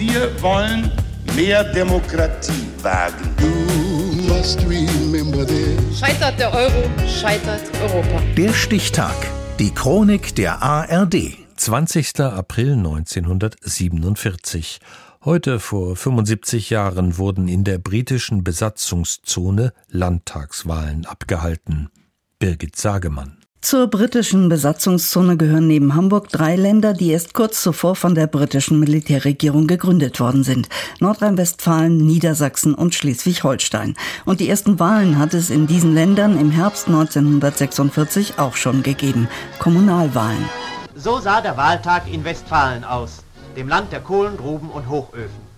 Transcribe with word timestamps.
Wir 0.00 0.30
wollen 0.40 0.90
mehr 1.36 1.62
Demokratie 1.62 2.66
wagen. 2.80 3.36
Scheitert 5.94 6.40
der 6.40 6.54
Euro, 6.54 6.90
scheitert 7.06 7.60
Europa. 7.82 8.22
Der 8.34 8.54
Stichtag. 8.54 9.14
Die 9.58 9.74
Chronik 9.74 10.34
der 10.36 10.62
ARD. 10.62 11.36
20. 11.54 12.18
April 12.20 12.78
1947. 12.78 14.80
Heute 15.22 15.60
vor 15.60 15.96
75 15.96 16.70
Jahren 16.70 17.18
wurden 17.18 17.46
in 17.46 17.64
der 17.64 17.76
britischen 17.76 18.42
Besatzungszone 18.42 19.74
Landtagswahlen 19.88 21.04
abgehalten. 21.04 21.90
Birgit 22.38 22.74
Sagemann. 22.74 23.39
Zur 23.62 23.88
britischen 23.88 24.48
Besatzungszone 24.48 25.36
gehören 25.36 25.66
neben 25.66 25.94
Hamburg 25.94 26.30
drei 26.30 26.56
Länder, 26.56 26.94
die 26.94 27.10
erst 27.10 27.34
kurz 27.34 27.60
zuvor 27.62 27.94
von 27.94 28.14
der 28.14 28.26
britischen 28.26 28.80
Militärregierung 28.80 29.66
gegründet 29.66 30.18
worden 30.18 30.44
sind. 30.44 30.70
Nordrhein-Westfalen, 30.98 31.98
Niedersachsen 31.98 32.74
und 32.74 32.94
Schleswig-Holstein. 32.94 33.96
Und 34.24 34.40
die 34.40 34.48
ersten 34.48 34.80
Wahlen 34.80 35.18
hat 35.18 35.34
es 35.34 35.50
in 35.50 35.66
diesen 35.66 35.94
Ländern 35.94 36.40
im 36.40 36.50
Herbst 36.50 36.86
1946 36.88 38.38
auch 38.38 38.56
schon 38.56 38.82
gegeben. 38.82 39.28
Kommunalwahlen. 39.58 40.48
So 40.94 41.20
sah 41.20 41.42
der 41.42 41.58
Wahltag 41.58 42.10
in 42.10 42.24
Westfalen 42.24 42.82
aus, 42.82 43.22
dem 43.56 43.68
Land 43.68 43.92
der 43.92 44.00
Kohlengruben 44.00 44.70
und 44.70 44.88
Hochöfen. 44.88 45.50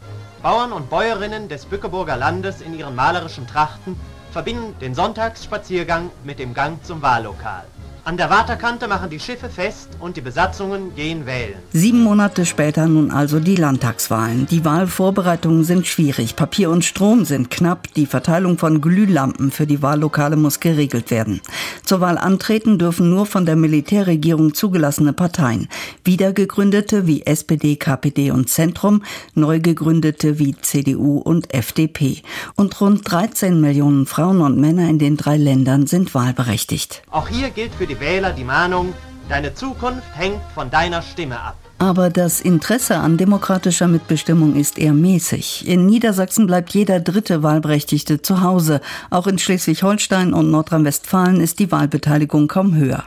Bauern 0.42 0.72
und 0.72 0.90
Bäuerinnen 0.90 1.48
des 1.48 1.66
Bückeburger 1.66 2.16
Landes 2.16 2.62
in 2.62 2.76
ihren 2.76 2.96
malerischen 2.96 3.46
Trachten 3.46 3.94
verbinden 4.32 4.74
den 4.80 4.94
Sonntagsspaziergang 4.94 6.10
mit 6.24 6.40
dem 6.40 6.52
Gang 6.52 6.84
zum 6.84 7.00
Wahllokal. 7.00 7.64
An 8.04 8.16
der 8.16 8.30
Waterkante 8.30 8.88
machen 8.88 9.10
die 9.10 9.20
Schiffe 9.20 9.48
fest 9.48 9.90
und 10.00 10.16
die 10.16 10.22
Besatzungen 10.22 10.92
gehen 10.96 11.24
wählen. 11.24 11.54
Sieben 11.72 12.02
Monate 12.02 12.44
später 12.46 12.88
nun 12.88 13.12
also 13.12 13.38
die 13.38 13.54
Landtagswahlen. 13.54 14.48
Die 14.48 14.64
Wahlvorbereitungen 14.64 15.62
sind 15.62 15.86
schwierig. 15.86 16.34
Papier 16.34 16.70
und 16.70 16.84
Strom 16.84 17.24
sind 17.24 17.52
knapp. 17.52 17.86
Die 17.94 18.06
Verteilung 18.06 18.58
von 18.58 18.80
Glühlampen 18.80 19.52
für 19.52 19.68
die 19.68 19.82
Wahllokale 19.82 20.34
muss 20.34 20.58
geregelt 20.58 21.12
werden. 21.12 21.42
Zur 21.84 22.00
Wahl 22.00 22.18
antreten 22.18 22.76
dürfen 22.76 23.08
nur 23.08 23.24
von 23.24 23.46
der 23.46 23.54
Militärregierung 23.54 24.52
zugelassene 24.52 25.12
Parteien. 25.12 25.68
Wiedergegründete 26.02 27.06
wie 27.06 27.24
SPD, 27.24 27.76
KPD 27.76 28.32
und 28.32 28.50
Zentrum, 28.50 29.04
neu 29.36 29.60
gegründete 29.60 30.40
wie 30.40 30.56
CDU 30.60 31.18
und 31.18 31.54
FDP. 31.54 32.22
Und 32.56 32.80
rund 32.80 33.08
13 33.08 33.60
Millionen 33.60 34.06
Frauen 34.06 34.40
und 34.40 34.58
Männer 34.58 34.88
in 34.88 34.98
den 34.98 35.16
drei 35.16 35.36
Ländern 35.36 35.86
sind 35.86 36.16
wahlberechtigt. 36.16 37.04
Auch 37.08 37.28
hier 37.28 37.50
gilt 37.50 37.72
für 37.74 37.86
die 37.86 37.91
Wähler 38.00 38.32
die 38.32 38.44
Mahnung, 38.44 38.94
deine 39.28 39.54
Zukunft 39.54 40.14
hängt 40.14 40.42
von 40.54 40.70
deiner 40.70 41.02
Stimme 41.02 41.40
ab. 41.40 41.56
Aber 41.82 42.10
das 42.10 42.40
Interesse 42.40 42.98
an 42.98 43.16
demokratischer 43.16 43.88
Mitbestimmung 43.88 44.54
ist 44.54 44.78
eher 44.78 44.92
mäßig. 44.92 45.66
In 45.66 45.84
Niedersachsen 45.84 46.46
bleibt 46.46 46.70
jeder 46.74 47.00
dritte 47.00 47.42
Wahlberechtigte 47.42 48.22
zu 48.22 48.40
Hause. 48.40 48.80
Auch 49.10 49.26
in 49.26 49.36
Schleswig-Holstein 49.36 50.32
und 50.32 50.52
Nordrhein-Westfalen 50.52 51.40
ist 51.40 51.58
die 51.58 51.72
Wahlbeteiligung 51.72 52.46
kaum 52.46 52.76
höher. 52.76 53.02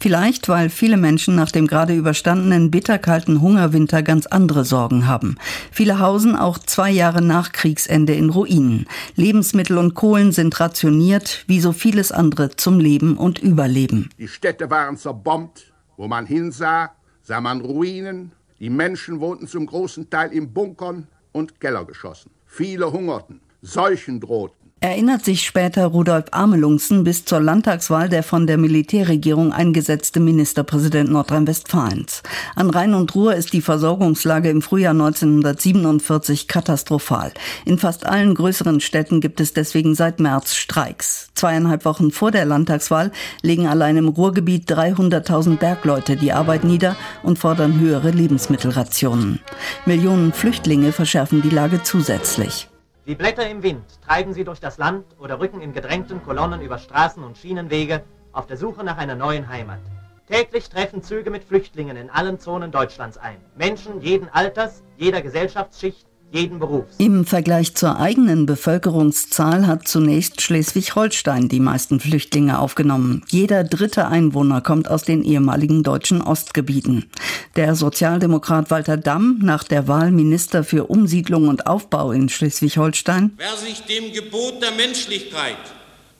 Vielleicht, 0.00 0.48
weil 0.48 0.70
viele 0.70 0.96
Menschen 0.96 1.36
nach 1.36 1.50
dem 1.50 1.66
gerade 1.66 1.94
überstandenen 1.94 2.70
bitterkalten 2.70 3.42
Hungerwinter 3.42 4.02
ganz 4.02 4.24
andere 4.24 4.64
Sorgen 4.64 5.06
haben. 5.06 5.36
Viele 5.70 5.98
hausen 5.98 6.34
auch 6.34 6.56
zwei 6.56 6.90
Jahre 6.90 7.20
nach 7.20 7.52
Kriegsende 7.52 8.14
in 8.14 8.30
Ruinen. 8.30 8.86
Lebensmittel 9.16 9.76
und 9.76 9.92
Kohlen 9.92 10.32
sind 10.32 10.58
rationiert, 10.60 11.44
wie 11.46 11.60
so 11.60 11.72
vieles 11.72 12.10
andere 12.10 12.56
zum 12.56 12.80
Leben 12.80 13.18
und 13.18 13.38
Überleben. 13.38 14.08
Die 14.18 14.28
Städte 14.28 14.70
waren 14.70 14.96
zerbombt, 14.96 15.74
wo 15.98 16.08
man 16.08 16.24
hinsah, 16.24 16.90
sah 17.24 17.40
man 17.40 17.62
Ruinen, 17.62 18.32
die 18.60 18.70
Menschen 18.70 19.18
wohnten 19.18 19.48
zum 19.48 19.66
großen 19.66 20.08
Teil 20.08 20.32
in 20.32 20.52
Bunkern 20.52 21.08
und 21.32 21.58
Kellergeschossen. 21.58 22.30
Viele 22.46 22.92
hungerten, 22.92 23.40
Seuchen 23.62 24.20
drohten. 24.20 24.63
Erinnert 24.84 25.24
sich 25.24 25.46
später 25.46 25.86
Rudolf 25.86 26.26
Amelungsen 26.30 27.04
bis 27.04 27.24
zur 27.24 27.40
Landtagswahl 27.40 28.10
der 28.10 28.22
von 28.22 28.46
der 28.46 28.58
Militärregierung 28.58 29.50
eingesetzte 29.50 30.20
Ministerpräsident 30.20 31.10
Nordrhein-Westfalens. 31.10 32.22
An 32.54 32.68
Rhein 32.68 32.92
und 32.92 33.14
Ruhr 33.14 33.34
ist 33.34 33.54
die 33.54 33.62
Versorgungslage 33.62 34.50
im 34.50 34.60
Frühjahr 34.60 34.92
1947 34.92 36.48
katastrophal. 36.48 37.32
In 37.64 37.78
fast 37.78 38.04
allen 38.04 38.34
größeren 38.34 38.80
Städten 38.80 39.22
gibt 39.22 39.40
es 39.40 39.54
deswegen 39.54 39.94
seit 39.94 40.20
März 40.20 40.54
Streiks. 40.54 41.30
Zweieinhalb 41.34 41.86
Wochen 41.86 42.10
vor 42.10 42.30
der 42.30 42.44
Landtagswahl 42.44 43.10
legen 43.40 43.66
allein 43.66 43.96
im 43.96 44.08
Ruhrgebiet 44.08 44.70
300.000 44.70 45.56
Bergleute 45.56 46.16
die 46.16 46.32
Arbeit 46.32 46.64
nieder 46.64 46.94
und 47.22 47.38
fordern 47.38 47.80
höhere 47.80 48.10
Lebensmittelrationen. 48.10 49.40
Millionen 49.86 50.34
Flüchtlinge 50.34 50.92
verschärfen 50.92 51.40
die 51.40 51.48
Lage 51.48 51.82
zusätzlich. 51.82 52.68
Wie 53.06 53.14
Blätter 53.14 53.46
im 53.46 53.62
Wind 53.62 53.84
treiben 54.06 54.32
sie 54.32 54.44
durch 54.44 54.60
das 54.60 54.78
Land 54.78 55.04
oder 55.18 55.38
rücken 55.38 55.60
in 55.60 55.74
gedrängten 55.74 56.22
Kolonnen 56.22 56.62
über 56.62 56.78
Straßen 56.78 57.22
und 57.22 57.36
Schienenwege 57.36 58.02
auf 58.32 58.46
der 58.46 58.56
Suche 58.56 58.82
nach 58.82 58.96
einer 58.96 59.14
neuen 59.14 59.46
Heimat. 59.46 59.80
Täglich 60.26 60.70
treffen 60.70 61.02
Züge 61.02 61.30
mit 61.30 61.44
Flüchtlingen 61.44 61.98
in 61.98 62.08
allen 62.08 62.40
Zonen 62.40 62.70
Deutschlands 62.70 63.18
ein. 63.18 63.36
Menschen 63.58 64.00
jeden 64.00 64.30
Alters, 64.30 64.82
jeder 64.96 65.20
Gesellschaftsschicht, 65.20 66.06
jeden 66.32 66.58
Berufs. 66.58 66.96
Im 66.98 67.26
Vergleich 67.26 67.74
zur 67.74 68.00
eigenen 68.00 68.46
Bevölkerungszahl 68.46 69.66
hat 69.66 69.86
zunächst 69.86 70.40
Schleswig-Holstein 70.40 71.48
die 71.48 71.60
meisten 71.60 72.00
Flüchtlinge 72.00 72.58
aufgenommen. 72.58 73.22
Jeder 73.28 73.64
dritte 73.64 74.08
Einwohner 74.08 74.60
kommt 74.62 74.90
aus 74.90 75.02
den 75.02 75.22
ehemaligen 75.22 75.82
deutschen 75.82 76.22
Ostgebieten. 76.22 77.04
Der 77.56 77.76
Sozialdemokrat 77.76 78.72
Walter 78.72 78.96
Damm, 78.96 79.38
nach 79.40 79.62
der 79.62 79.86
Wahl 79.86 80.10
Minister 80.10 80.64
für 80.64 80.90
Umsiedlung 80.90 81.46
und 81.46 81.68
Aufbau 81.68 82.10
in 82.10 82.28
Schleswig-Holstein. 82.28 83.30
Wer 83.36 83.56
sich 83.56 83.82
dem 83.82 84.12
Gebot 84.12 84.60
der 84.60 84.72
Menschlichkeit, 84.72 85.56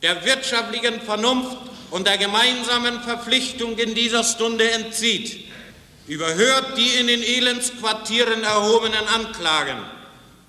der 0.01 0.23
wirtschaftlichen 0.23 1.01
Vernunft 1.01 1.57
und 1.91 2.07
der 2.07 2.17
gemeinsamen 2.17 3.01
Verpflichtung 3.01 3.77
in 3.77 3.93
dieser 3.93 4.23
Stunde 4.23 4.71
entzieht, 4.71 5.49
überhört 6.07 6.77
die 6.77 7.01
in 7.01 7.07
den 7.07 7.21
Elendsquartieren 7.21 8.41
erhobenen 8.41 9.05
Anklagen 9.13 9.79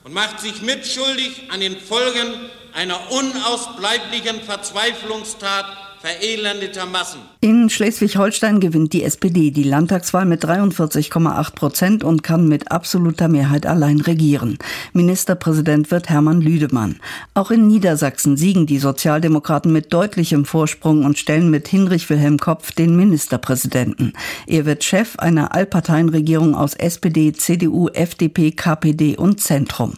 und 0.05 0.15
macht 0.15 0.39
sich 0.39 0.63
mitschuldig 0.63 1.49
an 1.51 1.59
den 1.59 1.81
Folgen 1.81 2.33
einer 2.75 3.11
unausbleiblichen 3.11 4.41
Verzweiflungstat 4.41 5.86
verelendeter 6.07 6.87
Massen. 6.87 7.19
In 7.41 7.69
Schleswig-Holstein 7.69 8.61
gewinnt 8.61 8.93
die 8.93 9.03
SPD 9.03 9.51
die 9.51 9.65
Landtagswahl 9.65 10.25
mit 10.25 10.45
43,8 10.45 11.53
Prozent 11.53 12.05
und 12.05 12.23
kann 12.23 12.47
mit 12.47 12.71
absoluter 12.71 13.27
Mehrheit 13.27 13.67
allein 13.67 14.01
regieren. 14.01 14.57
Ministerpräsident 14.93 15.91
wird 15.91 16.09
Hermann 16.09 16.41
Lüdemann. 16.41 17.01
Auch 17.35 17.51
in 17.51 17.67
Niedersachsen 17.67 18.37
siegen 18.37 18.67
die 18.67 18.79
Sozialdemokraten 18.79 19.73
mit 19.73 19.93
deutlichem 19.93 20.45
Vorsprung 20.45 21.05
und 21.05 21.19
stellen 21.19 21.51
mit 21.51 21.67
Hinrich 21.67 22.09
Wilhelm 22.09 22.39
Kopf 22.39 22.71
den 22.71 22.95
Ministerpräsidenten. 22.95 24.13
Er 24.47 24.65
wird 24.65 24.85
Chef 24.85 25.19
einer 25.19 25.57
Allparteienregierung 25.57 26.55
aus 26.55 26.75
SPD, 26.75 27.33
CDU, 27.33 27.89
FDP, 27.89 28.53
KPD 28.53 29.17
und 29.17 29.41
Zentrum. 29.41 29.95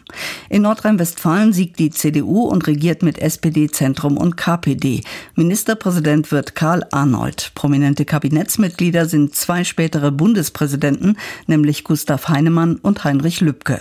In 0.49 0.63
Nordrhein-Westfalen 0.63 1.53
siegt 1.53 1.79
die 1.79 1.91
CDU 1.91 2.45
und 2.45 2.67
regiert 2.67 3.03
mit 3.03 3.19
SPD, 3.19 3.69
Zentrum 3.69 4.17
und 4.17 4.39
KPD. 4.39 5.03
Ministerpräsident 5.35 5.97
Bundespräsident 5.98 6.31
wird 6.31 6.54
Karl 6.54 6.84
Arnold. 6.92 7.50
Prominente 7.56 8.04
Kabinettsmitglieder 8.04 9.06
sind 9.06 9.34
zwei 9.34 9.64
spätere 9.64 10.12
Bundespräsidenten, 10.12 11.16
nämlich 11.48 11.82
Gustav 11.82 12.28
Heinemann 12.28 12.76
und 12.76 13.03
Heinrich 13.03 13.41
Lübke. 13.41 13.81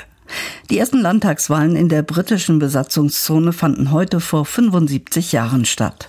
Die 0.71 0.79
ersten 0.79 0.99
Landtagswahlen 0.99 1.75
in 1.75 1.89
der 1.89 2.01
britischen 2.01 2.57
Besatzungszone 2.57 3.53
fanden 3.53 3.91
heute 3.91 4.19
vor 4.19 4.45
75 4.45 5.31
Jahren 5.31 5.65
statt. 5.65 6.07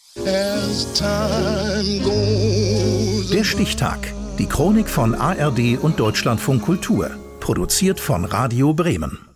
Der 3.30 3.44
Stichtag. 3.44 3.98
Die 4.38 4.46
Chronik 4.46 4.88
von 4.88 5.14
ARD 5.14 5.76
und 5.78 6.00
Deutschlandfunk 6.00 6.62
Kultur. 6.62 7.10
Produziert 7.38 8.00
von 8.00 8.24
Radio 8.24 8.72
Bremen. 8.72 9.27